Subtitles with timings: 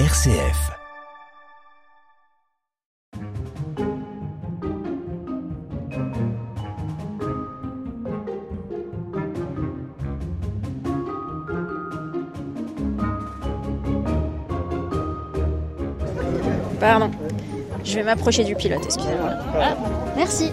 [0.00, 0.72] RCF.
[16.80, 17.10] Pardon.
[17.84, 19.30] Je vais m'approcher du pilote, excusez-moi.
[19.52, 19.76] Voilà.
[20.16, 20.52] Merci.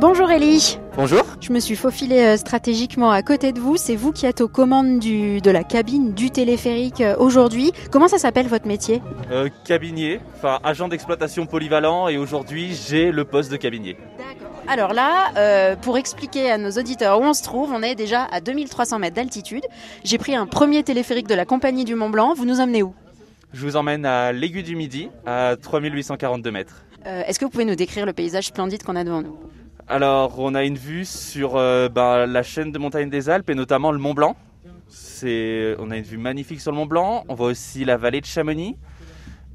[0.00, 0.81] Bonjour Ellie.
[0.94, 1.24] Bonjour.
[1.40, 3.76] Je me suis faufilée euh, stratégiquement à côté de vous.
[3.78, 7.72] C'est vous qui êtes aux commandes du, de la cabine du téléphérique euh, aujourd'hui.
[7.90, 13.24] Comment ça s'appelle votre métier Euh, cabinier, enfin agent d'exploitation polyvalent et aujourd'hui j'ai le
[13.24, 13.96] poste de cabinier.
[14.68, 18.24] Alors là, euh, pour expliquer à nos auditeurs où on se trouve, on est déjà
[18.30, 19.64] à 2300 mètres d'altitude.
[20.04, 22.34] J'ai pris un premier téléphérique de la compagnie du Mont Blanc.
[22.34, 22.94] Vous nous emmenez où
[23.54, 26.84] Je vous emmène à l'Aiguille du Midi à 3842 mètres.
[27.06, 29.36] Euh, Est-ce que vous pouvez nous décrire le paysage splendide qu'on a devant nous
[29.92, 33.54] Alors on a une vue sur euh, bah, la chaîne de montagnes des Alpes et
[33.54, 34.36] notamment le Mont Blanc.
[34.88, 37.24] C'est, on a une vue magnifique sur le Mont Blanc.
[37.28, 38.76] On voit aussi la vallée de Chamonix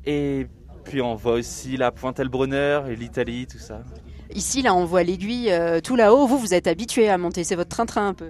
[0.05, 0.45] et
[0.83, 3.81] puis on voit aussi la pointe Elbronner et l'Italie, tout ça.
[4.35, 6.27] Ici, là, on voit l'aiguille euh, tout là-haut.
[6.27, 7.43] Vous, vous êtes habitué à monter.
[7.43, 8.29] C'est votre train-train un peu.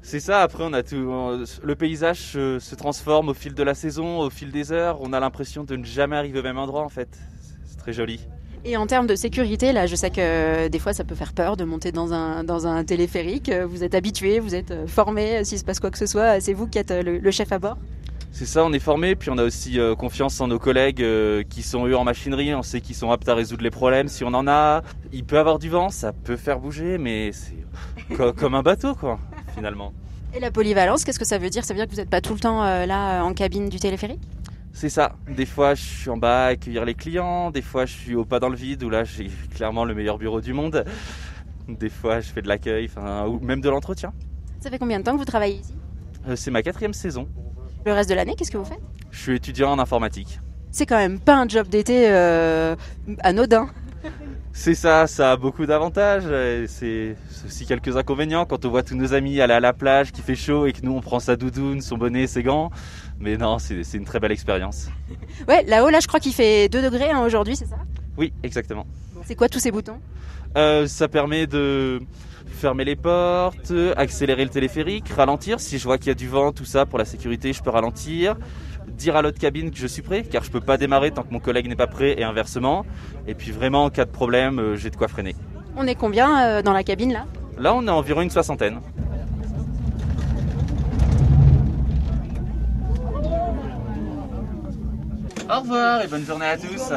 [0.00, 0.96] C'est ça, après on a tout.
[0.96, 4.98] on- Le paysage se, se transforme au fil de la saison, au fil des heures.
[5.02, 7.18] On a l'impression de ne jamais arriver au même endroit en fait.
[7.66, 8.20] C'est très joli.
[8.66, 11.34] Et en termes de sécurité, là, je sais que euh, des fois, ça peut faire
[11.34, 13.50] peur de monter dans un, dans un téléphérique.
[13.50, 15.44] Euh, Vous êtes habitué, vous êtes euh, formé.
[15.44, 17.58] S'il se passe quoi que ce soit, c'est vous qui êtes le, le chef à
[17.58, 17.76] bord.
[18.32, 21.42] C'est ça, on est formé, puis on a aussi euh, confiance en nos collègues euh,
[21.48, 22.54] qui sont eux en machinerie.
[22.54, 24.82] On sait qu'ils sont aptes à résoudre les problèmes si on en a.
[25.12, 27.54] Il peut avoir du vent, ça peut faire bouger, mais c'est
[28.16, 29.18] co- comme un bateau quoi,
[29.54, 29.92] finalement.
[30.34, 31.64] Et la polyvalence, qu'est-ce que ça veut dire?
[31.64, 33.78] Ça veut dire que vous n'êtes pas tout le temps euh, là, en cabine du
[33.78, 34.20] téléphérique?
[34.74, 35.12] C'est ça.
[35.28, 37.52] Des fois, je suis en bas à accueillir les clients.
[37.52, 40.18] Des fois, je suis au pas dans le vide où là, j'ai clairement le meilleur
[40.18, 40.84] bureau du monde.
[41.68, 44.12] Des fois, je fais de l'accueil, enfin, ou même de l'entretien.
[44.60, 45.74] Ça fait combien de temps que vous travaillez ici?
[46.28, 47.28] Euh, C'est ma quatrième saison.
[47.86, 48.82] Le reste de l'année, qu'est-ce que vous faites?
[49.12, 50.40] Je suis étudiant en informatique.
[50.72, 52.74] C'est quand même pas un job d'été euh,
[53.20, 53.68] anodin.
[54.52, 56.26] C'est ça, ça a beaucoup d'avantages.
[56.26, 59.72] et C'est c'est aussi quelques inconvénients quand on voit tous nos amis aller à la
[59.72, 62.70] plage, qui fait chaud et que nous on prend sa doudoune, son bonnet, ses gants.
[63.20, 64.88] Mais non, c'est une très belle expérience.
[65.48, 67.76] Ouais, là-haut, là, je crois qu'il fait 2 degrés hein, aujourd'hui, c'est ça?
[68.16, 68.86] Oui, exactement.
[69.24, 69.98] C'est quoi tous ces boutons?
[70.56, 72.00] Euh, ça permet de
[72.46, 75.58] fermer les portes, accélérer le téléphérique, ralentir.
[75.60, 77.70] Si je vois qu'il y a du vent, tout ça, pour la sécurité, je peux
[77.70, 78.36] ralentir.
[78.86, 81.32] Dire à l'autre cabine que je suis prêt, car je peux pas démarrer tant que
[81.32, 82.86] mon collègue n'est pas prêt, et inversement.
[83.26, 85.34] Et puis vraiment, en cas de problème, euh, j'ai de quoi freiner.
[85.76, 87.26] On est combien euh, dans la cabine là?
[87.58, 88.80] Là, on est environ une soixantaine.
[95.50, 96.90] Au revoir et bonne journée à tous.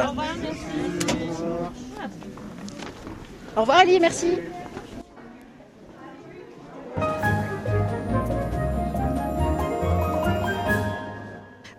[3.55, 4.39] Au revoir Ali, merci.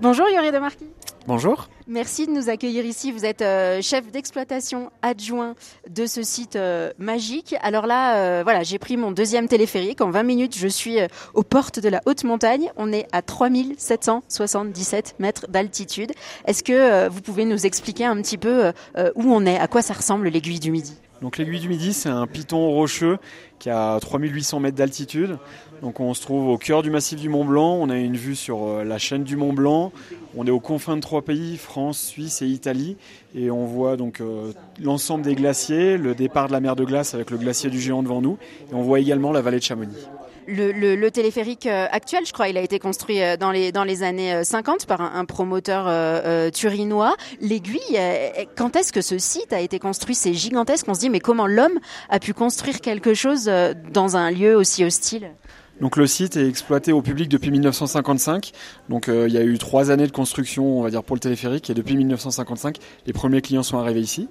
[0.00, 0.90] Bonjour Yuri de Marquis.
[1.28, 1.68] Bonjour.
[1.86, 3.12] Merci de nous accueillir ici.
[3.12, 5.56] Vous êtes euh, chef d'exploitation adjoint
[5.86, 7.54] de ce site euh, magique.
[7.60, 10.00] Alors là, euh, voilà, j'ai pris mon deuxième téléphérique.
[10.00, 10.96] En 20 minutes, je suis
[11.34, 12.72] aux portes de la haute montagne.
[12.78, 16.12] On est à 3777 mètres d'altitude.
[16.46, 18.72] Est-ce que vous pouvez nous expliquer un petit peu
[19.14, 20.96] où on est, à quoi ça ressemble l'aiguille du Midi?
[21.22, 23.18] Donc l'aiguille du Midi, c'est un piton rocheux
[23.58, 25.38] qui a 3800 mètres d'altitude.
[25.82, 27.76] Donc on se trouve au cœur du massif du Mont Blanc.
[27.80, 29.92] On a une vue sur euh, la chaîne du Mont Blanc.
[30.36, 32.96] On est aux confins de trois pays, France, Suisse et Italie.
[33.34, 37.14] Et on voit donc euh, l'ensemble des glaciers, le départ de la mer de glace
[37.14, 38.38] avec le glacier du géant devant nous.
[38.70, 40.06] Et on voit également la vallée de Chamonix.
[40.50, 43.84] Le, le- téléphérique euh, actuel, je crois, il a été construit euh, dans les, dans
[43.84, 47.16] les années euh, 50 par un, promoteur euh, euh, turinois.
[47.42, 50.14] L'aiguille, euh, quand est-ce que ce site a été construit?
[50.14, 50.86] C'est gigantesque.
[50.88, 51.78] On se dit, mais comment l'homme
[52.08, 55.30] a pu construire quelque chose euh, dans un lieu aussi hostile?
[55.80, 58.52] Donc le site est exploité au public depuis 1955.
[58.88, 61.20] Donc euh, il y a eu trois années de construction, on va dire, pour le
[61.20, 61.70] téléphérique.
[61.70, 64.28] Et depuis 1955, les premiers clients sont arrivés ici.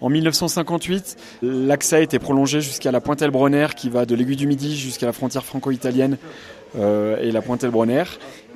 [0.00, 4.46] En 1958, l'accès a été prolongé jusqu'à la pointe Elbronner, qui va de l'aiguille du
[4.46, 6.18] Midi jusqu'à la frontière franco-italienne
[6.76, 8.04] euh, et la pointe Elbronner.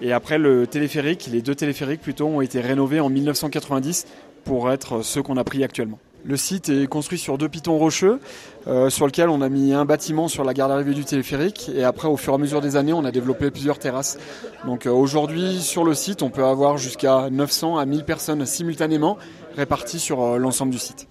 [0.03, 4.07] Et après le téléphérique, les deux téléphériques plutôt, ont été rénovés en 1990
[4.45, 5.99] pour être ceux qu'on a pris actuellement.
[6.27, 8.19] Le site est construit sur deux pitons rocheux,
[8.67, 11.85] euh, sur lequel on a mis un bâtiment sur la gare d'arrivée du téléphérique, et
[11.85, 14.17] après, au fur et à mesure des années, on a développé plusieurs terrasses.
[14.65, 19.19] Donc euh, aujourd'hui, sur le site, on peut avoir jusqu'à 900 à 1000 personnes simultanément
[19.55, 21.09] réparties sur euh, l'ensemble du site.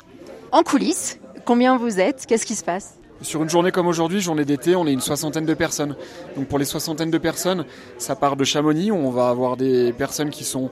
[0.51, 2.25] En coulisses, combien vous êtes?
[2.25, 2.95] Qu'est-ce qui se passe?
[3.21, 5.95] Sur une journée comme aujourd'hui, journée d'été, on est une soixantaine de personnes.
[6.35, 7.65] Donc pour les soixantaines de personnes,
[7.99, 10.71] ça part de Chamonix, où on va avoir des personnes qui sont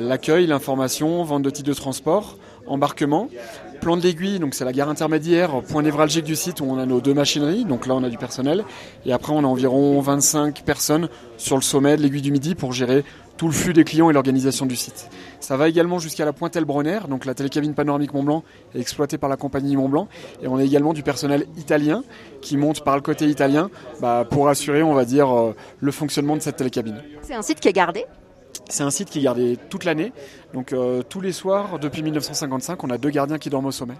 [0.00, 2.36] l'accueil, l'information, vente de titres de transport,
[2.66, 3.28] embarquement,
[3.80, 6.86] plan de l'aiguille, donc c'est la gare intermédiaire, point névralgique du site où on a
[6.86, 8.64] nos deux machineries, donc là on a du personnel,
[9.04, 12.72] et après on a environ 25 personnes sur le sommet de l'aiguille du Midi pour
[12.72, 13.04] gérer
[13.36, 15.10] tout le flux des clients et l'organisation du site.
[15.40, 18.44] Ça va également jusqu'à la pointe Elbronner, donc la télécabine panoramique Mont-Blanc
[18.74, 20.08] est exploitée par la compagnie Mont-Blanc,
[20.42, 22.04] et on a également du personnel italien
[22.40, 23.70] qui monte par le côté italien
[24.00, 27.02] bah, pour assurer, on va dire, euh, le fonctionnement de cette télécabine.
[27.22, 28.06] C'est un site qui est gardé?
[28.68, 30.12] C'est un site qui est gardé toute l'année.
[30.52, 33.94] Donc euh, tous les soirs, depuis 1955, on a deux gardiens qui dorment au sommet.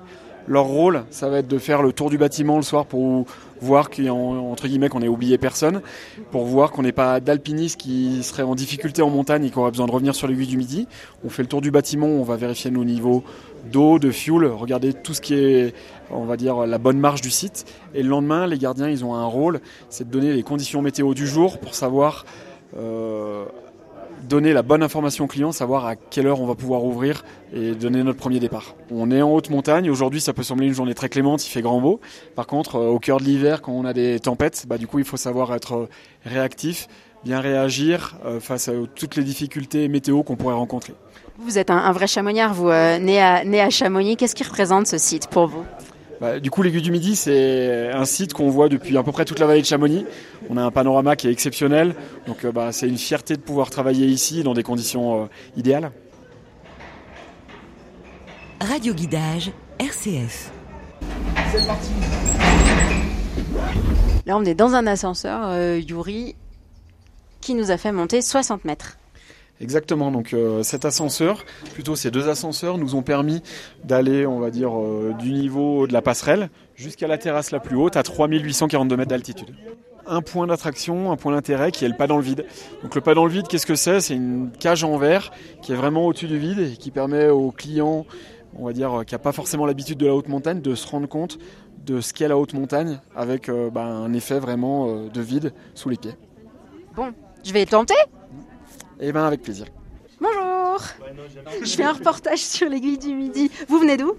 [0.46, 3.24] Leur rôle, ça va être de faire le tour du bâtiment le soir pour
[3.62, 5.80] voir qu'entre guillemets qu'on n'ait oublié personne,
[6.32, 9.70] pour voir qu'on n'ait pas d'alpinistes qui seraient en difficulté en montagne et qui auraient
[9.70, 10.86] besoin de revenir sur l'aiguille du midi.
[11.24, 13.24] On fait le tour du bâtiment, on va vérifier nos niveaux
[13.72, 15.74] d'eau, de fuel, regarder tout ce qui est,
[16.10, 17.64] on va dire, la bonne marge du site.
[17.94, 21.14] Et le lendemain, les gardiens, ils ont un rôle, c'est de donner les conditions météo
[21.14, 22.26] du jour pour savoir
[22.76, 23.46] euh,
[24.28, 27.72] donner la bonne information au client, savoir à quelle heure on va pouvoir ouvrir et
[27.72, 28.74] donner notre premier départ.
[28.90, 31.62] On est en haute montagne, aujourd'hui ça peut sembler une journée très clémente, il fait
[31.62, 32.00] grand beau.
[32.34, 34.98] Par contre, euh, au cœur de l'hiver, quand on a des tempêtes, bah, du coup
[34.98, 35.88] il faut savoir être euh,
[36.24, 36.88] réactif,
[37.24, 40.94] bien réagir euh, face à toutes les difficultés météo qu'on pourrait rencontrer.
[41.38, 44.16] Vous êtes un, vrai chamonnière, vous, né, à, né à Chamonix.
[44.16, 45.64] Qu'est-ce qui représente ce site pour vous?
[46.24, 49.26] Bah, du coup, l'aiguille du Midi, c'est un site qu'on voit depuis à peu près
[49.26, 50.06] toute la vallée de Chamonix.
[50.48, 51.94] On a un panorama qui est exceptionnel,
[52.26, 55.92] donc euh, bah, c'est une fierté de pouvoir travailler ici dans des conditions euh, idéales.
[58.58, 60.50] Radio Guidage, RCF.
[61.52, 61.90] C'est parti.
[64.24, 66.36] Là, on est dans un ascenseur, euh, Yuri,
[67.42, 68.96] qui nous a fait monter 60 mètres.
[69.60, 73.40] Exactement, donc euh, cet ascenseur, plutôt ces deux ascenseurs, nous ont permis
[73.84, 77.76] d'aller, on va dire, euh, du niveau de la passerelle jusqu'à la terrasse la plus
[77.76, 79.54] haute, à 3842 mètres d'altitude.
[80.06, 82.44] Un point d'attraction, un point d'intérêt qui est le pas dans le vide.
[82.82, 84.00] Donc le pas dans le vide, qu'est-ce que c'est?
[84.00, 85.30] C'est une cage en verre
[85.62, 88.06] qui est vraiment au-dessus du vide et qui permet aux clients,
[88.58, 91.08] on va dire, qui n'a pas forcément l'habitude de la haute montagne, de se rendre
[91.08, 91.38] compte
[91.86, 95.88] de ce qu'est la haute montagne avec euh, bah, un effet vraiment de vide sous
[95.88, 96.16] les pieds.
[96.96, 97.12] Bon,
[97.44, 97.94] je vais tenter
[99.06, 99.66] eh bien, avec plaisir.
[100.20, 100.80] Bonjour
[101.62, 103.50] Je fais un reportage sur l'aiguille du Midi.
[103.68, 104.14] Vous venez d'où?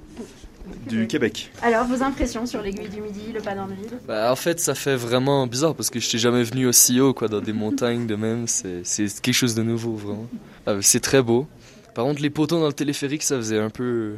[0.87, 1.51] Du Québec.
[1.61, 5.45] Alors, vos impressions sur l'aiguille du Midi, le vide bah, En fait, ça fait vraiment
[5.47, 8.47] bizarre parce que je n'étais jamais venu aussi haut, quoi, dans des montagnes de même.
[8.47, 8.83] C'est
[9.21, 10.27] quelque chose de nouveau, vraiment.
[10.65, 11.47] Ah, c'est très beau.
[11.93, 14.15] Par contre, les poteaux dans le téléphérique, ça faisait un peu.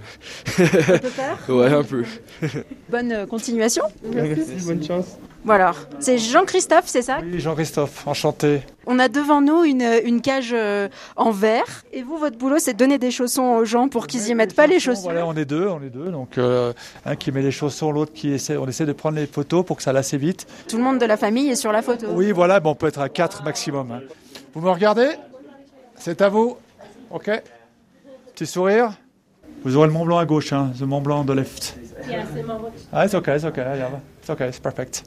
[0.57, 1.39] un peu peur?
[1.49, 2.03] Ouais, un peu.
[2.89, 3.83] Bonne continuation.
[4.03, 5.17] Merci, bonne chance.
[5.49, 7.19] Alors, c'est Jean-Christophe, c'est ça?
[7.23, 8.61] Oui, Jean-Christophe, enchanté.
[8.85, 11.83] On a devant nous une, une cage euh, en verre.
[11.93, 14.55] Et vous, votre boulot, c'est de donner des chaussons aux gens pour qu'ils n'y mettent
[14.55, 15.03] pas les chaussons.
[15.03, 16.11] Voilà, on est deux, on est deux.
[16.11, 16.73] Donc, euh,
[17.05, 18.57] un qui met les chaussons, l'autre qui essaie.
[18.57, 20.47] On essaie de prendre les photos pour que ça l'asse vite.
[20.67, 22.07] Tout le monde de la famille est sur la photo.
[22.11, 23.91] Oui, voilà, bon, on peut être à quatre maximum.
[23.91, 24.01] Hein.
[24.53, 25.09] Vous me regardez?
[25.97, 26.57] C'est à vous.
[27.09, 27.31] Ok
[28.35, 28.91] Petit sourire.
[29.63, 31.77] Vous aurez le Mont Blanc à gauche, hein, le Mont Blanc de left.
[32.09, 32.23] Yeah,
[32.93, 33.89] ah, it's okay, it's okay, yeah,
[34.21, 35.03] it's okay, it's perfect.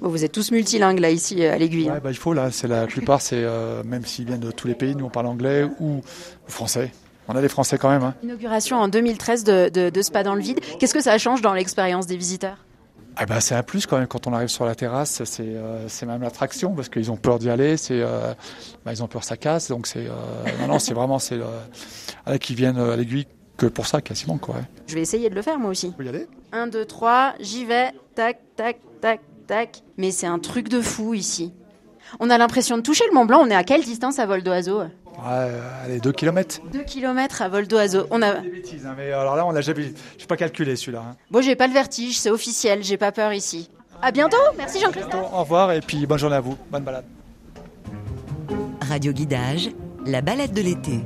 [0.00, 1.90] vous êtes tous multilingues là ici à l'aiguille.
[1.90, 2.50] Ouais, bah, il faut là.
[2.50, 5.26] C'est la plupart, c'est euh, même s'ils viennent de tous les pays, nous on parle
[5.26, 6.02] anglais ou,
[6.46, 6.92] français.
[7.30, 8.02] On a des Français quand même.
[8.02, 8.14] Hein.
[8.22, 10.60] Inauguration en 2013 de, de, de Spa dans le vide.
[10.78, 12.56] Qu'est-ce que ça change dans l'expérience des visiteurs?
[13.20, 15.88] Ah bah, c'est un plus quand même quand on arrive sur la terrasse, c'est euh,
[16.06, 18.32] même l'attraction parce qu'ils ont peur d'y aller, c'est euh,
[18.84, 20.12] bah, ils ont peur que ça casse, donc c'est euh,
[20.60, 23.26] non non c'est vraiment c'est euh, qu'ils viennent à l'aiguille
[23.58, 24.56] que pour ça quasiment quoi.
[24.86, 25.92] Je vais essayer de le faire moi aussi.
[25.98, 26.26] Vous y aller?
[26.52, 29.82] 1 2 3, j'y vais, tac tac tac tac.
[29.98, 31.52] Mais c'est un truc de fou ici.
[32.20, 33.40] On a l'impression de toucher le Mont Blanc.
[33.42, 34.80] On est à quelle distance à vol d'oiseau?
[35.22, 36.60] Allez, 2 km.
[36.72, 38.06] 2 km à vol d'oiseau.
[38.10, 39.92] On a des bêtises, hein, mais alors là, on l'a jamais.
[40.16, 41.02] Je pas calculé celui-là.
[41.10, 41.16] Hein.
[41.30, 43.68] Bon, j'ai pas le vertige, c'est officiel, j'ai pas peur ici.
[44.00, 45.32] À bientôt, merci Jean-Christophe.
[45.32, 47.04] Au revoir et puis bonne journée à vous, bonne balade.
[48.88, 49.70] Radio Guidage,
[50.06, 51.00] la balade de l'été.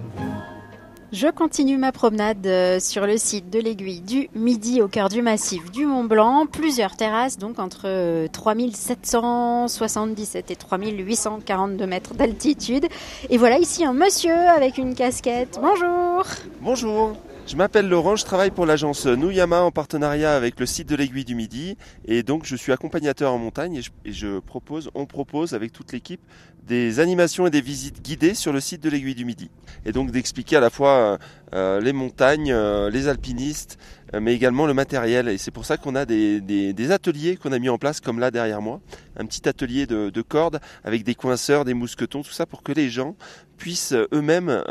[1.12, 5.21] Je continue ma promenade euh, sur le site de l'aiguille du Midi au cœur du
[5.21, 6.47] massif du Mont Blanc.
[6.50, 12.87] Plusieurs terrasses, donc entre 3777 euh, et 3842 mètres d'altitude.
[13.28, 15.61] Et voilà ici un monsieur avec une casquette.
[15.61, 16.25] Bonjour
[16.62, 17.12] Bonjour
[17.46, 21.25] je m'appelle Laurent, je travaille pour l'agence Nouyama en partenariat avec le site de l'aiguille
[21.25, 21.76] du Midi.
[22.06, 26.20] Et donc je suis accompagnateur en montagne et je, propose, on propose avec toute l'équipe
[26.66, 29.50] des animations et des visites guidées sur le site de l'aiguille du Midi.
[29.84, 31.18] Et donc d'expliquer à la fois euh,
[31.54, 33.78] euh, les montagnes, euh, les alpinistes,
[34.18, 35.28] mais également le matériel.
[35.28, 38.30] Et c'est pour ça qu'on a des, ateliers qu'on a mis en place comme là
[38.30, 38.80] derrière moi,
[39.16, 42.88] un petit atelier de, cordes avec des coinceurs, des mousquetons, tout ça pour que les
[42.88, 43.16] gens
[43.56, 44.62] puissent eux-mêmes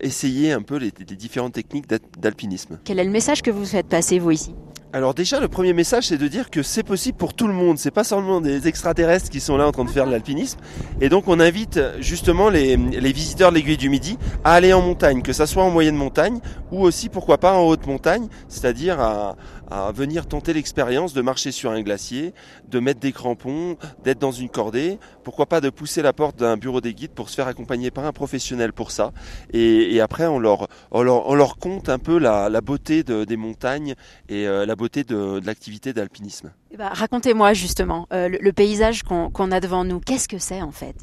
[0.00, 2.78] essayer un peu les, les différentes techniques d'al- d'alpinisme.
[2.84, 4.54] Quel est le message que vous faites passer, vous, ici?
[4.90, 7.78] Alors déjà, le premier message, c'est de dire que c'est possible pour tout le monde.
[7.78, 10.58] C'est pas seulement des extraterrestres qui sont là en train de faire de l'alpinisme.
[11.02, 14.80] Et donc, on invite justement les, les visiteurs de l'aiguille du Midi à aller en
[14.80, 16.40] montagne, que ça soit en moyenne montagne
[16.72, 19.36] ou aussi, pourquoi pas, en haute montagne, c'est-à-dire à, à
[19.94, 22.34] venir tenter l'expérience de marcher sur un glacier,
[22.68, 24.98] de mettre des crampons, d'être dans une cordée.
[25.24, 28.04] Pourquoi pas de pousser la porte d'un bureau des guides pour se faire accompagner par
[28.04, 29.12] un professionnel pour ça.
[29.52, 33.94] Et, après, on leur, on leur, on compte un peu la, beauté de- des montagnes
[34.28, 36.52] et euh, la beauté de l'activité d'alpinisme.
[36.70, 40.00] Eh ben, Racontez-moi justement euh, le, paysage qu'on a devant nous.
[40.00, 40.94] Qu'est-ce que c'est en fait?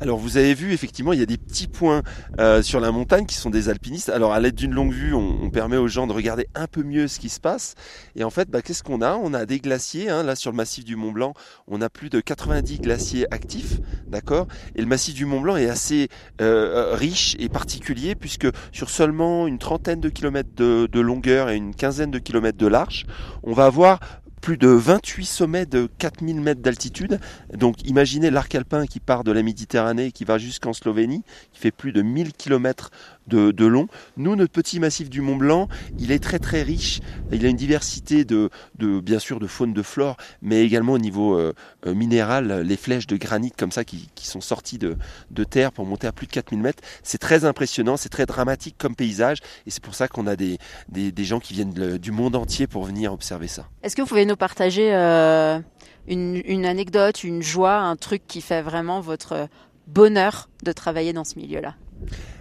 [0.00, 2.02] Alors vous avez vu effectivement il y a des petits points
[2.38, 4.10] euh, sur la montagne qui sont des alpinistes.
[4.10, 7.08] Alors à l'aide d'une longue vue on, permet aux gens de regarder un peu mieux
[7.08, 7.76] ce qui se passe.
[8.14, 9.14] Et en fait bah, qu'est-ce qu'on a?
[9.14, 10.10] On a des glaciers.
[10.10, 10.22] hein.
[10.22, 11.32] Là sur le massif du Mont Blanc
[11.66, 14.46] on a plus de 90 glaciers actifs, d'accord?
[14.74, 16.08] Et le massif du Mont Blanc est assez
[16.42, 21.56] euh, riche et particulier puisque sur seulement une trentaine de kilomètres de, de longueur et
[21.56, 23.06] une quinzaine de kilomètres de large,
[23.44, 24.00] on va avoir
[24.46, 27.18] plus de 28 sommets de 4000 mètres d'altitude.
[27.52, 31.58] Donc imaginez l'arc alpin qui part de la Méditerranée et qui va jusqu'en Slovénie, qui
[31.58, 32.92] fait plus de 1000 km
[33.26, 33.88] de, de long.
[34.16, 35.68] Nous, notre petit massif du Mont Blanc,
[35.98, 37.00] il est très très riche.
[37.32, 40.98] Il a une diversité de, de bien sûr de faune, de flore, mais également au
[40.98, 41.52] niveau euh,
[41.86, 44.96] euh, minéral, les flèches de granit comme ça qui, qui sont sorties de,
[45.30, 46.82] de terre pour monter à plus de 4000 mètres.
[47.02, 50.58] C'est très impressionnant, c'est très dramatique comme paysage et c'est pour ça qu'on a des,
[50.88, 53.66] des, gens qui viennent du monde entier pour venir observer ça.
[53.82, 55.58] Est-ce que vous pouvez nous partager euh,
[56.06, 59.48] une, une anecdote, une joie, un truc qui fait vraiment votre
[59.86, 61.74] bonheur de travailler dans ce milieu-là?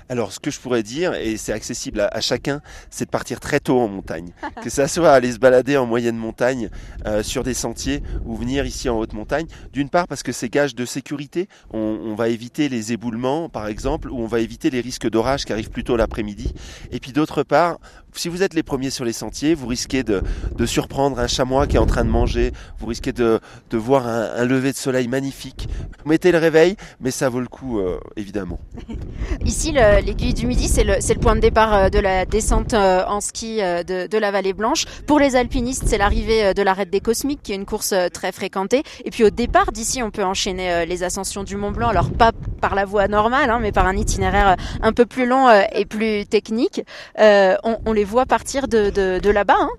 [0.08, 3.40] Alors, ce que je pourrais dire, et c'est accessible à, à chacun, c'est de partir
[3.40, 4.34] très tôt en montagne.
[4.64, 6.70] que ça soit aller se balader en moyenne montagne,
[7.08, 9.48] euh, sur des sentiers, ou venir ici en haute montagne.
[9.74, 11.48] D'une part, parce que c'est gage de sécurité.
[11.74, 15.44] On, on va éviter les éboulements, par exemple, ou on va éviter les risques d'orage
[15.44, 16.54] qui arrivent plutôt l'après-midi.
[16.92, 17.80] Et puis d'autre part,
[18.14, 20.22] si vous êtes les premiers sur les sentiers, vous risquez de,
[20.56, 22.52] de surprendre un chamois qui est en train de manger.
[22.78, 23.40] Vous risquez de,
[23.72, 25.68] de voir un, un lever de soleil magnifique.
[26.04, 28.60] Vous mettez le réveil, mais ça vaut le coup, euh, évidemment.
[29.46, 33.04] Ici, le- l'aiguille du Midi, c'est le, point de départ euh, de la descente euh,
[33.08, 34.86] en ski euh, de, la vallée blanche.
[35.08, 38.10] Pour les alpinistes, c'est l'arrivée euh, de l'arête des Cosmiques, qui est une course euh,
[38.10, 38.84] très fréquentée.
[39.04, 42.12] Et puis au départ d'ici, on peut enchaîner euh, les ascensions du Mont Blanc, alors
[42.12, 42.32] pas
[42.66, 45.62] par la voie normale, hein, mais par un itinéraire euh, un peu plus long euh,
[45.72, 46.82] et plus technique.
[47.20, 49.56] Euh, on, les voit partir de, là-bas.
[49.60, 49.70] Hein.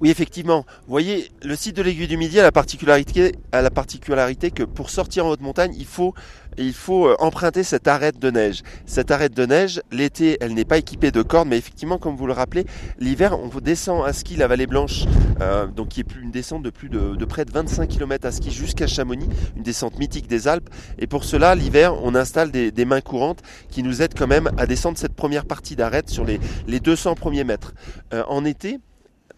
[0.00, 0.64] Oui, effectivement.
[0.86, 5.30] Vous voyez, le site de l'aiguille du Midi a la particularité que pour sortir en
[5.30, 6.14] haute montagne, il faut,
[6.58, 8.62] il faut euh, emprunter cette arête de neige.
[8.86, 12.26] Cette arête de neige, l'été, elle n'est pas équipée de cordes, mais effectivement, comme vous
[12.26, 12.66] le rappelez,
[12.98, 15.04] l'hiver, on descend à ski la vallée blanche,
[15.40, 18.32] euh, donc qui est plus une descente de plus de, près de 25 km à
[18.32, 20.68] ski jusqu'à Chamonix, une descente mythique des Alpes.
[20.98, 24.66] Et pour cela, l'hiver, on installe des, mains courantes qui nous aident quand même à
[24.66, 27.74] descendre cette première partie d'arête sur les, les 200 premiers mètres.
[28.14, 28.78] Euh, en été,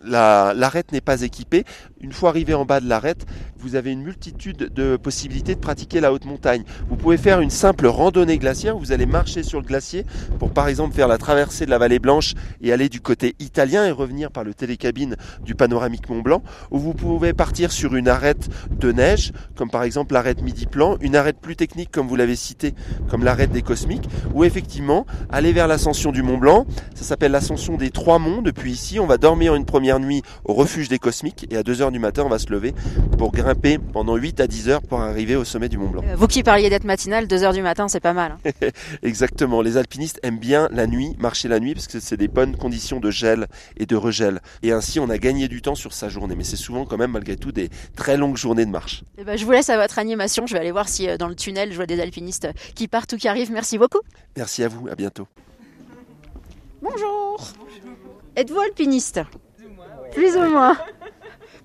[0.04, 1.64] la- l'arête n'est pas équipée.
[2.02, 3.26] Une fois arrivé en bas de l'arête,
[3.58, 6.64] vous avez une multitude de possibilités de pratiquer la haute montagne.
[6.88, 10.06] Vous pouvez faire une simple randonnée glaciaire, vous allez marcher sur le glacier
[10.38, 13.84] pour par exemple faire la traversée de la vallée blanche et aller du côté italien
[13.84, 18.08] et revenir par le télécabine du panoramique Mont Blanc, ou vous pouvez partir sur une
[18.08, 22.36] arête de neige, comme par exemple l'arête Midi-Plan, une arête plus technique comme vous l'avez
[22.36, 22.74] cité,
[23.10, 26.64] comme l'arête des Cosmiques, ou effectivement aller vers l'ascension du Mont Blanc,
[26.94, 28.40] ça s'appelle l'ascension des trois monts.
[28.40, 31.89] Depuis ici, on va dormir une première nuit au refuge des Cosmiques et à 2h
[31.90, 32.74] du matin, on va se lever
[33.18, 36.02] pour grimper pendant 8 à 10 heures pour arriver au sommet du Mont Blanc.
[36.06, 38.36] Euh, Vous qui parliez d'être matinal, 2 heures du matin, c'est pas mal.
[38.44, 38.68] hein.
[39.02, 39.62] Exactement.
[39.62, 43.00] Les alpinistes aiment bien la nuit, marcher la nuit parce que c'est des bonnes conditions
[43.00, 44.40] de gel et de regel.
[44.62, 46.34] Et ainsi, on a gagné du temps sur sa journée.
[46.36, 49.02] Mais c'est souvent quand même malgré tout des très longues journées de marche.
[49.18, 50.46] Eh ben, je vous laisse à votre animation.
[50.46, 52.88] Je vais aller voir si euh, dans le tunnel, je vois des alpinistes euh, qui
[52.88, 53.52] partent ou qui arrivent.
[53.52, 54.00] Merci beaucoup.
[54.36, 54.88] Merci à vous.
[54.88, 55.26] À bientôt.
[56.82, 57.48] Bonjour.
[58.36, 59.20] Êtes-vous alpiniste?
[60.12, 60.76] Plus ou moins.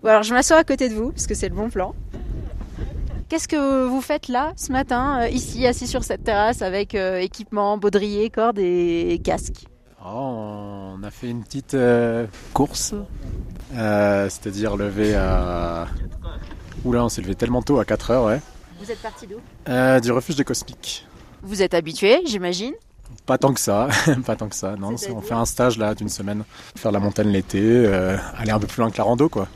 [0.08, 1.94] Alors je m'assois à côté de vous, parce que c'est le bon plan.
[3.28, 7.18] Qu'est-ce que vous faites là, ce matin, euh, ici, assis sur cette terrasse, avec euh,
[7.18, 9.66] équipement, baudrier, cordes et casque?
[10.06, 12.94] Oh, on a fait une petite euh, course,
[13.74, 15.88] euh, c'est-à-dire lever à...
[16.84, 18.40] Oula, on s'est levé tellement tôt, à 4 heures, ouais.
[18.80, 19.38] Vous êtes parti d'où?
[20.02, 21.08] Du refuge des cosmiques.
[21.42, 22.74] Vous êtes habitué, j'imagine?
[23.26, 23.88] Pas tant que ça,
[24.26, 24.76] pas tant que ça.
[24.76, 26.44] Non, on fait un stage là d'une semaine.
[26.76, 27.88] Faire la montagne l'été,
[28.38, 29.48] aller un peu plus loin que la rando, quoi.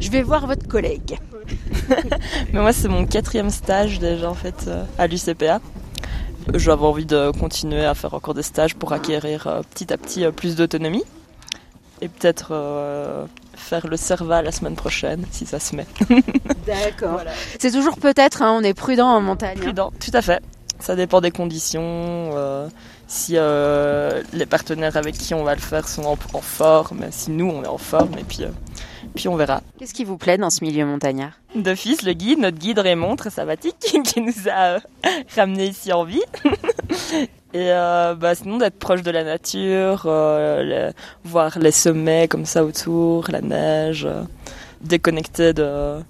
[0.00, 1.18] Je vais voir votre collègue.
[2.52, 5.60] Mais moi, c'est mon quatrième stage déjà en fait euh, à l'UCPA.
[6.52, 10.24] J'avais envie de continuer à faire encore des stages pour acquérir euh, petit à petit
[10.24, 11.04] euh, plus d'autonomie
[12.02, 15.86] et peut-être euh, faire le CERVA la semaine prochaine si ça se met.
[16.66, 17.20] D'accord.
[17.58, 19.56] C'est toujours peut-être, hein, on est prudent en montagne.
[19.58, 19.62] hein.
[19.62, 20.42] Prudent, tout à fait.
[20.80, 21.80] Ça dépend des conditions.
[23.06, 27.30] Si euh, les partenaires avec qui on va le faire sont en, en forme, si
[27.30, 28.48] nous on est en forme, et puis, euh,
[29.14, 29.60] puis on verra.
[29.78, 31.32] Qu'est-ce qui vous plaît dans ce milieu montagnard?
[31.54, 34.80] D'office, le guide, notre guide Raymond, très sympathique, qui nous a euh,
[35.36, 36.22] ramenés ici en vie.
[37.56, 40.10] Et bah, sinon d'être proche de la nature,
[41.22, 44.08] voir les sommets comme ça autour, la neige,
[44.80, 46.00] déconnecté de,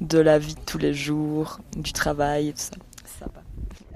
[0.00, 2.74] de la vie de tous les jours, du travail et tout ça.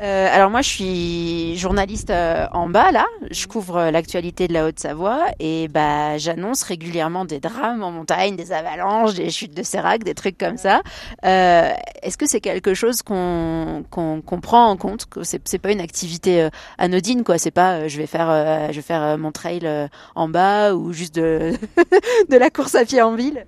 [0.04, 3.06] Euh, alors moi, je suis journaliste euh, en bas là.
[3.30, 8.36] Je couvre euh, l'actualité de la Haute-Savoie et bah j'annonce régulièrement des drames en montagne,
[8.36, 10.82] des avalanches, des chutes de sérac, des trucs comme ça.
[11.22, 16.48] Est-ce que c'est quelque chose qu'on qu'on prend en compte Que c'est pas une activité
[16.76, 17.38] anodine quoi?
[17.38, 19.66] C'est pas je vais faire je vais faire mon trail
[20.14, 21.52] en bas ou juste de
[22.28, 23.46] de la course à pied en ville?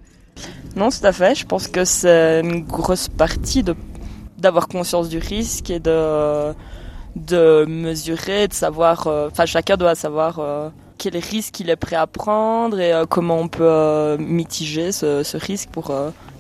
[0.75, 1.35] Non, tout à fait.
[1.35, 3.75] Je pense que c'est une grosse partie de
[4.39, 6.53] d'avoir conscience du risque et de
[7.17, 9.07] de mesurer, de savoir.
[9.07, 13.07] euh, Enfin, chacun doit savoir euh, quel risque il est prêt à prendre et euh,
[13.07, 15.91] comment on peut euh, mitiger ce, ce risque pour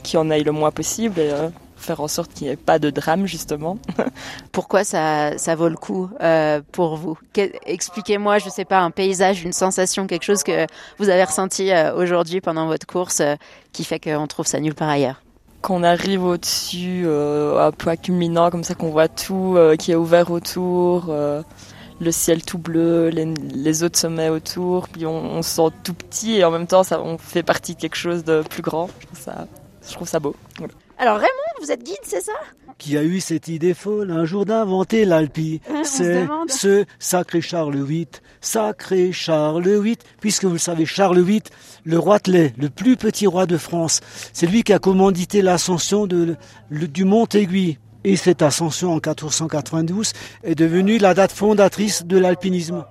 [0.02, 1.32] qu'il y en aille le moins possible et
[1.78, 3.78] faire en sorte qu'il n'y ait pas de drame justement.
[4.52, 7.18] Pourquoi ça, ça vaut le coup euh, pour vous?
[7.32, 10.66] Que- Expliquez-moi, je sais pas, un paysage, une sensation, quelque chose que
[10.98, 13.34] vous avez ressenti euh, aujourd'hui pendant votre course euh,
[13.72, 15.20] qui fait qu'on trouve ça nulle part ailleurs.
[15.66, 19.96] Quand on arrive au-dessus, euh, point culminant, comme ça qu'on voit tout euh, qui est
[19.96, 21.42] ouvert autour, euh,
[22.00, 26.44] le ciel tout bleu, les, autres sommets autour, puis on, se sent tout petit et
[26.44, 28.88] en même temps ça, on fait partie de quelque chose de plus grand.
[29.82, 30.36] Je trouve ça, beau.
[30.98, 32.32] Alors Raymond, vous êtes guide, c'est ça?
[32.78, 35.60] Qui a eu cette idée folle un jour d'inventer l'Alpi.
[35.84, 38.08] C'est ce sacré Charles VIII,
[38.40, 41.42] sacré Charles VIII, puisque vous le savez, Charles VIII,
[41.84, 44.00] le roi Tlay, le plus petit roi de France,
[44.32, 46.36] c'est lui qui a commandité l'ascension de,
[46.70, 47.78] le- du mont Aiguille.
[48.04, 50.12] Et cette ascension en 1492
[50.44, 52.84] est devenue la date fondatrice de l'alpinisme.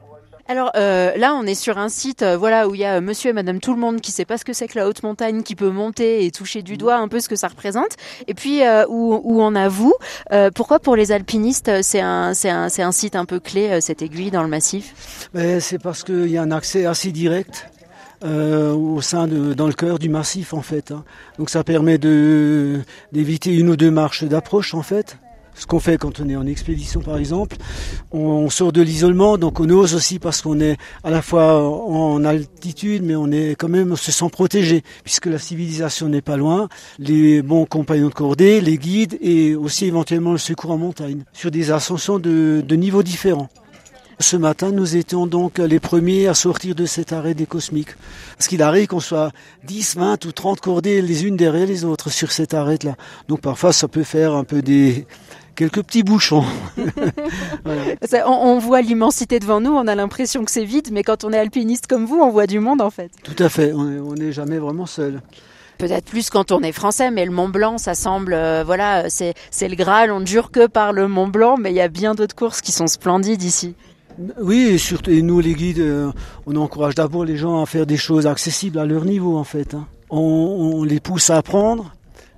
[0.47, 3.01] Alors euh, là, on est sur un site, euh, voilà, où il y a euh,
[3.01, 5.01] Monsieur et Madame tout le monde qui sait pas ce que c'est que la haute
[5.01, 7.97] montagne, qui peut monter et toucher du doigt un peu ce que ça représente,
[8.27, 9.95] et puis euh, où, où on a vous.
[10.31, 13.81] Euh, pourquoi pour les alpinistes, c'est un, c'est un, c'est un site un peu clé,
[13.81, 15.29] cette aiguille dans le massif?
[15.33, 17.67] Ben, c'est parce qu'il y a un accès assez direct
[18.23, 20.91] euh, au sein de, dans le cœur du massif en fait.
[20.91, 21.03] hein.
[21.39, 25.17] Donc ça permet de d'éviter une ou deux marches d'approche en fait.
[25.55, 27.55] Ce qu'on fait quand on est en expédition par exemple,
[28.11, 32.23] on, sort de l'isolement, donc on ose aussi parce qu'on est à la fois en
[32.25, 36.37] altitude, mais on est quand même on se sent protégé puisque la civilisation n'est pas
[36.37, 36.67] loin.
[36.99, 41.51] Les bons compagnons de cordée, les guides et aussi éventuellement le secours en montagne sur
[41.51, 43.49] des ascensions de, de niveaux différents.
[44.19, 47.95] Ce matin, nous étions donc les premiers à sortir de cet arrêt des cosmiques.
[48.37, 49.31] Parce qu'il arrive qu'on soit
[49.65, 52.95] 10, 20 ou 30 cordées les unes derrière les autres sur cet arête-là.
[53.27, 55.05] Donc parfois, ça peut faire un peu des
[55.55, 56.43] quelques petits bouchons.
[57.63, 57.81] Voilà.
[58.07, 61.23] Ça, on, on voit l'immensité devant nous, on a l'impression que c'est vide, mais quand
[61.23, 63.11] on est alpiniste comme vous, on voit du monde en fait.
[63.23, 65.21] Tout à fait, on est- on n'est jamais vraiment seul.
[65.77, 69.33] Peut-être plus quand on est français, mais le Mont Blanc, ça semble, euh, voilà, c'est
[69.51, 71.89] c'est le Graal, on ne jure que par le Mont Blanc, mais il y a
[71.89, 73.75] bien d'autres courses qui sont splendides ici.
[74.41, 76.11] Oui, et surtout, et nous les guides, euh,
[76.45, 79.73] on encourage d'abord les gens à faire des choses accessibles à leur niveau en fait.
[79.73, 79.85] hein.
[80.09, 80.19] On,
[80.75, 81.93] on les pousse à apprendre,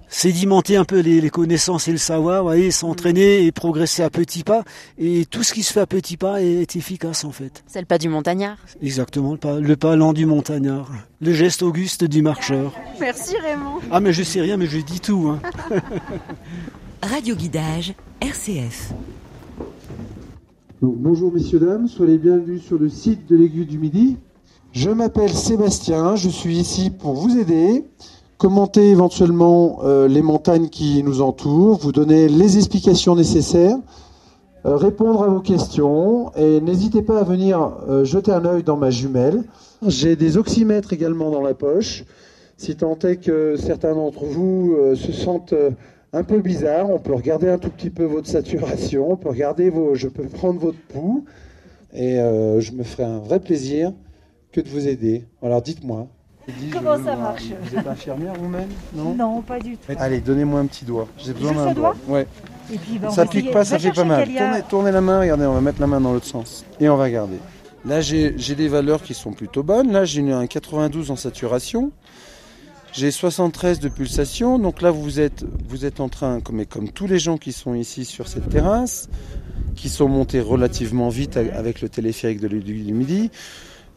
[0.10, 4.44] sédimenter un peu les, les connaissances et le savoir, voyez, s'entraîner et progresser à petits
[4.44, 4.64] pas.
[4.98, 7.64] Et tout ce qui se fait à petits pas est, est efficace en fait.
[7.68, 8.58] C'est le pas du montagnard?
[8.82, 10.92] Exactement, le pas, le pas lent du montagnard,
[11.22, 12.74] le geste auguste du marcheur.
[13.00, 13.80] Merci Raymond.
[13.92, 15.30] Ah mais je sais rien, mais je dis tout.
[15.30, 15.40] Hein.
[17.04, 18.94] Radio Guidage, RCF.
[20.82, 24.18] Donc, bonjour messieurs, dames, soyez les bienvenus sur le site de l'Aiguille du Midi.
[24.74, 27.84] Je m'appelle Sébastien, je suis ici pour vous aider,
[28.38, 33.78] commenter éventuellement euh, les montagnes qui nous entourent, vous donner les explications nécessaires,
[34.66, 38.78] euh, répondre à vos questions et n'hésitez pas à venir euh, jeter un œil dans
[38.78, 39.44] ma jumelle.
[39.86, 42.06] J'ai des oxymètres également dans la poche,
[42.58, 45.54] si tant est que certains d'entre vous se sentent
[46.12, 46.90] un peu bizarre.
[46.90, 50.24] On peut regarder un tout petit peu votre saturation, on peut regarder vos, je peux
[50.24, 51.26] prendre votre pouls
[51.94, 53.94] et je me ferai un vrai plaisir
[54.52, 55.26] que de vous aider.
[55.44, 56.08] Alors dites-moi.
[56.72, 59.92] Comment ça marche Vous êtes infirmière vous-même Non, pas du tout.
[59.98, 61.08] Allez, donnez-moi un petit doigt.
[61.18, 62.28] J'ai besoin d'un un doigt Ouais.
[62.74, 64.28] Et puis, ben, Ça pique pas, ça fait pas mal.
[64.28, 66.66] Tournez, tournez la main, regardez, on va mettre la main dans l'autre sens.
[66.80, 67.38] Et on va regarder.
[67.86, 69.92] Là, j'ai des valeurs qui sont plutôt bonnes.
[69.92, 71.92] Là, j'ai un 92 en saturation.
[72.94, 74.60] J'ai 73 de pulsation.
[74.60, 77.76] Donc là, vous êtes, vous êtes en train, comme, comme tous les gens qui sont
[77.76, 79.10] ici sur cette terrasse,
[79.76, 83.32] qui sont montés relativement vite avec le téléphérique de l'Aiguille du Midi,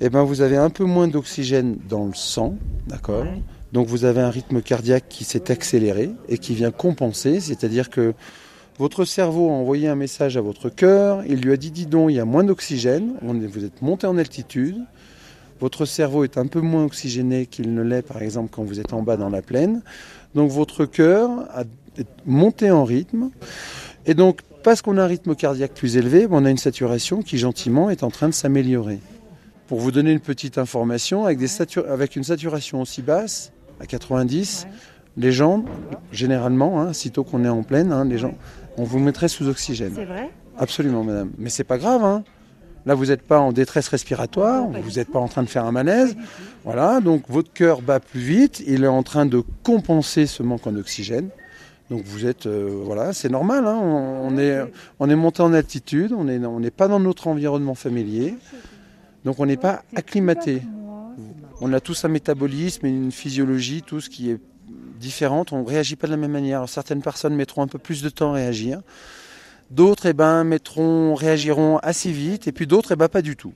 [0.01, 2.57] eh ben, vous avez un peu moins d'oxygène dans le sang.
[2.87, 3.25] D'accord
[3.73, 8.15] donc vous avez un rythme cardiaque qui s'est accéléré et qui vient compenser, c'est-à-dire que
[8.81, 12.11] Votre cerveau a envoyé un message à votre cœur, il lui a dit dis donc,
[12.11, 14.79] il y a moins d'oxygène, vous êtes monté en altitude,
[15.61, 18.95] votre cerveau est un peu moins oxygéné qu'il ne l'est par exemple quand vous êtes
[18.95, 19.83] en bas dans la plaine,
[20.35, 21.65] donc votre cœur a
[22.25, 23.29] monté en rythme,
[24.07, 27.37] et donc parce qu'on a un rythme cardiaque plus élevé, on a une saturation qui
[27.37, 29.01] gentiment est en train de s'améliorer.
[29.71, 33.87] Pour vous donner une petite information, avec, des satu- avec une saturation aussi basse, à
[33.87, 34.67] 90,
[35.17, 35.65] les gens,
[36.11, 38.35] généralement, hein, sitôt qu'on est en pleine, hein, les gens,
[38.79, 39.93] on vous mettrait sous oxygène.
[39.95, 40.29] C'est vrai?
[40.59, 41.31] Absolument, madame.
[41.39, 42.03] Mais c'est pas grave.
[42.03, 42.25] Hein.
[42.85, 45.71] Là, vous n'êtes pas en détresse respiratoire, vous n'êtes pas en train de faire un
[45.73, 46.17] malaise.
[46.65, 50.67] Voilà, donc votre cœur bat plus vite, il est en train de compenser ce manque
[50.67, 51.29] en oxygène.
[51.91, 53.67] Donc vous êtes, euh, voilà, c'est normal.
[53.69, 54.59] hein, On, on est,
[54.99, 58.35] on est monté en altitude, on n'est on n'est pas dans notre environnement familier,
[59.25, 60.63] donc on n'est pas acclimaté.
[61.61, 64.41] On a tous un métabolisme et une physiologie, tout ce qui est
[64.99, 65.53] différente.
[65.53, 66.59] On ne réagit pas de la même manière.
[66.59, 68.81] Alors, certaines personnes mettront un peu plus de temps à réagir.
[69.71, 72.49] D'autres, eh ben, mettront, réagiront assez vite.
[72.49, 73.53] Et puis d'autres, eh ben, pas du tout.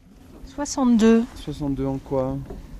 [0.54, 1.24] 62.
[1.36, 2.36] 62 en quoi?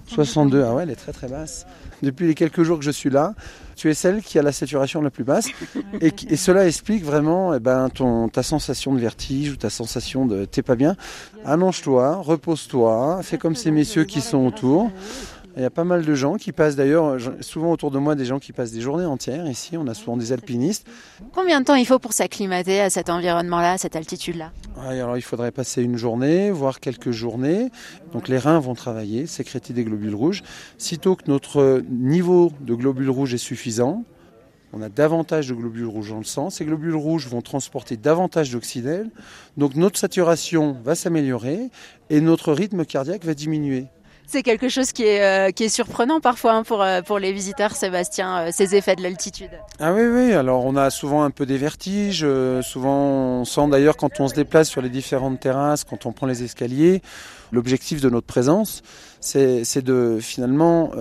[0.06, 1.66] 62, ah ouais, elle est très très basse.
[2.02, 3.34] Depuis les quelques jours que je suis là,
[3.76, 5.48] tu es celle qui a la saturation la plus basse.
[6.00, 10.44] Et, cela explique vraiment eh ben, ton, ta sensation de vertige ou ta sensation de
[10.44, 10.96] t'es pas bien.
[11.44, 14.90] Allonge-toi, repose-toi, fais comme ces messieurs qui sont autour.
[15.56, 18.24] Il y a pas mal de gens qui passent d'ailleurs, souvent autour de moi, des
[18.24, 19.46] gens qui passent des journées entières.
[19.46, 20.84] Ici, on a souvent des alpinistes.
[21.32, 24.50] Combien de temps il faut pour s'acclimater à cet environnement-là, à cette altitude-là?
[24.76, 27.70] Ouais, alors il faudrait passer une journée, voire quelques journées.
[28.12, 30.42] Donc les reins vont travailler, sécréter des globules rouges.
[30.76, 34.04] Sitôt que notre niveau de globules rouges est suffisant,
[34.72, 36.50] on a davantage de globules rouges dans le sang.
[36.50, 39.10] Ces globules rouges vont transporter davantage d'oxygène.
[39.56, 41.70] Donc notre saturation va s'améliorer
[42.10, 43.86] et notre rythme cardiaque va diminuer.
[44.26, 47.32] C'est quelque chose qui est, euh, qui est surprenant parfois hein, pour, euh, pour les
[47.32, 49.50] visiteurs, Sébastien, euh, ces effets de l'altitude.
[49.78, 52.26] Ah oui, oui, alors on a souvent un peu des vertiges,
[52.62, 56.26] souvent on sent d'ailleurs quand on se déplace sur les différentes terrasses, quand on prend
[56.26, 57.02] les escaliers,
[57.52, 58.82] l'objectif de notre présence,
[59.20, 60.92] c'est de finalement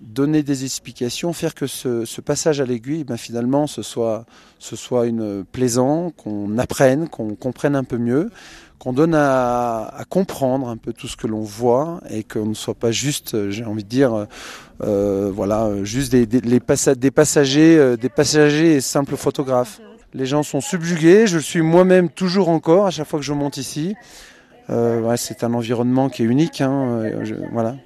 [0.00, 4.24] donner des explications, faire que ce, ce passage à l'aiguille, ben, finalement, ce soit,
[4.58, 8.30] ce soit une plaisant, qu'on apprenne, qu'on comprenne un peu mieux,
[8.80, 12.74] qu'on donne à, comprendre un peu tout ce que l'on voit et qu'on ne soit
[12.74, 14.24] pas juste, euh, j'ai envie de dire, euh,
[14.82, 19.80] euh, voilà, juste des, passagers, des passagers et simples photographes.
[20.14, 23.58] Les gens sont subjugués, je suis moi-même toujours encore à chaque fois que je monte
[23.58, 23.94] ici.
[25.16, 27.02] C'est un environnement qui est unique, hein,
[27.52, 27.76] voilà.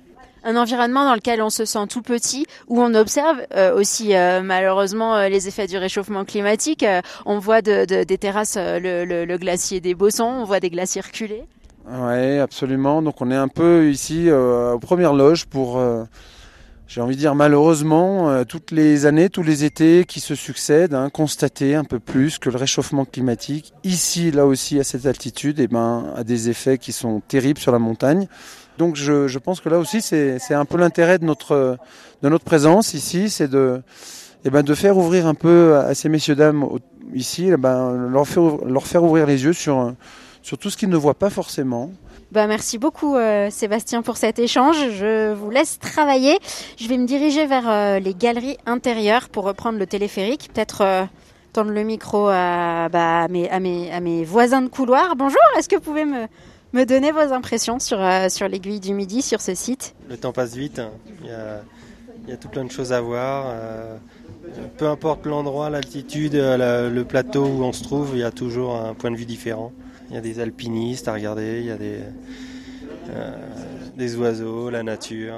[0.47, 4.43] Un environnement dans lequel on se sent tout petit, où on observe euh, aussi euh,
[4.43, 6.85] malheureusement euh, les effets du réchauffement climatique.
[7.25, 11.45] On voit de, de- des terrasses le, glacier des Bossons, on voit des glaciers reculer.
[11.91, 13.01] Ouais, absolument.
[13.01, 15.83] Donc on est un peu ici aux premières loges pour,
[16.87, 21.11] j'ai envie de dire malheureusement, toutes les années, tous les étés qui se succèdent, hein,
[21.11, 25.69] constater un peu plus que le réchauffement climatique, ici, là aussi, à cette altitude, eh
[25.69, 28.29] ben, a des effets qui sont terribles sur la montagne.
[28.79, 31.79] Donc je, pense que là aussi, c'est un peu l'intérêt de notre,
[32.45, 33.83] présence ici, c'est de,
[34.45, 36.81] eh ben, de faire ouvrir un peu à ces messieurs dames au-
[37.15, 39.95] ici, eh ben, leur, faire, ouvrir les yeux sur,
[40.61, 41.91] tout ce qu'ils ne voient pas forcément.
[42.33, 44.77] Bah, merci beaucoup euh, Sébastien pour cet échange.
[44.91, 46.37] Je vous laisse travailler.
[46.77, 50.51] Je vais me diriger vers euh, les galeries intérieures pour reprendre le téléphérique.
[50.53, 51.05] Peut-être euh,
[51.53, 55.15] tendre le micro bah, à mes voisins de couloir.
[55.15, 56.27] Bonjour, est-ce que vous pouvez me,
[56.75, 60.33] me donner vos impressions sur, euh, sur l'aiguille du midi, sur ce site Le temps
[60.33, 60.91] passe vite, hein.
[61.23, 61.63] il y a,
[62.25, 63.47] il y a tout plein de choses à voir.
[63.49, 63.97] euh,
[64.77, 68.31] peu importe l'endroit, l'altitude, euh, la- le plateau où on se trouve, il y a
[68.31, 69.73] toujours un point de vue différent.
[70.11, 71.99] Il y a des alpinistes à regarder, il y a des,
[73.11, 73.31] euh,
[73.97, 75.35] des oiseaux, la nature.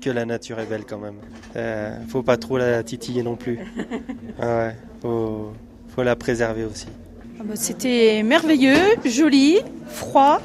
[0.00, 1.16] Que la nature est belle quand même.
[2.08, 3.58] Faut pas trop la titiller non plus.
[4.40, 5.52] Ah ouais, faut,
[5.88, 6.86] faut la préserver aussi.
[7.40, 10.40] Ah bah, C'était merveilleux, joli, froid,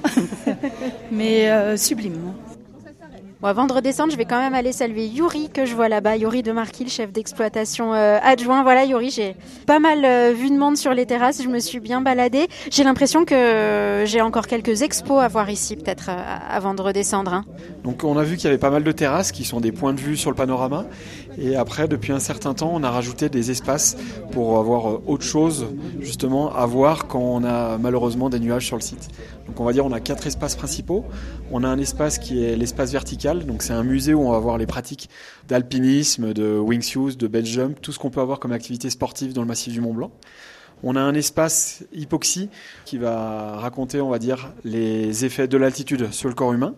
[1.12, 2.34] mais euh, sublime.
[3.42, 6.16] Bon, avant de redescendre, je vais quand même aller saluer Yuri que je vois là-bas,
[6.16, 8.64] Yuri de Marquille, chef d'exploitation euh, adjoint.
[8.64, 9.36] Voilà Yuri, j'ai
[9.68, 12.48] pas mal euh, vu de monde sur les terrasses, je me suis bien baladée.
[12.72, 16.16] J'ai l'impression que euh, j'ai encore quelques expos à voir ici peut-être euh,
[16.50, 17.34] avant de redescendre.
[17.34, 17.44] hein.
[17.84, 19.92] Donc on a vu qu'il y avait pas mal de terrasses qui sont des points
[19.94, 20.86] de vue sur le panorama.
[21.38, 23.98] Et après, depuis un certain temps, on a rajouté des espaces
[24.32, 25.68] pour avoir euh, autre chose
[26.00, 29.10] justement à voir quand on a malheureusement des nuages sur le site.
[29.48, 31.06] Donc on va dire on a quatre espaces principaux.
[31.52, 33.46] On a un espace qui est l'espace vertical.
[33.46, 35.10] Donc c'est un musée où on va voir les pratiques
[35.48, 39.42] d'alpinisme, de wingsuit, de bench jump, tout ce qu'on peut avoir comme activité sportive dans
[39.42, 40.12] le massif du Mont Blanc.
[40.86, 42.50] On a un espace hypoxie
[42.84, 46.76] qui va raconter, on va dire, les effets de l'altitude sur le corps humain.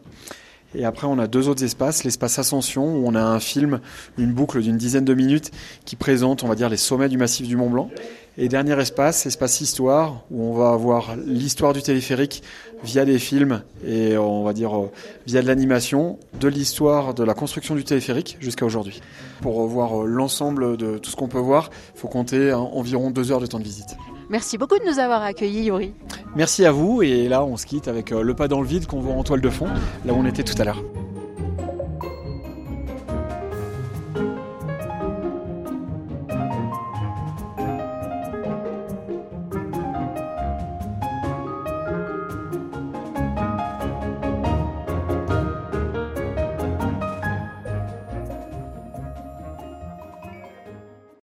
[0.76, 2.04] Et après, on a deux autres espaces.
[2.04, 3.80] L'espace Ascension, où on a un film,
[4.18, 5.52] une boucle d'une dizaine de minutes
[5.86, 7.90] qui présente, on va dire, les sommets du massif du Mont Blanc.
[8.38, 12.44] Et dernier espace, espace histoire, où on va avoir l'histoire du téléphérique
[12.84, 14.92] via des films et on va dire euh,
[15.26, 19.00] via de l'animation, de l'histoire de la construction du téléphérique jusqu'à aujourd'hui.
[19.42, 23.10] Pour voir euh, l'ensemble de tout ce qu'on peut voir, il faut compter hein, environ
[23.10, 23.96] deux heures de temps de visite.
[24.30, 25.94] Merci beaucoup de nous avoir accueillis, Yuri.
[26.36, 28.86] Merci à vous et là on se quitte avec euh, le pas dans le vide
[28.86, 29.68] qu'on voit en toile de fond,
[30.04, 30.84] là où on était tout à l'heure.